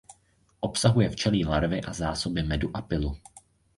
[0.59, 3.17] Obsahuje včelí larvy a zásoby medu a pylu.